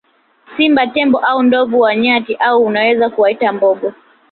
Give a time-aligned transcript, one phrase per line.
[0.57, 3.93] Simba Tembo au ndovu na nyati au unaweza kuwaita mbogo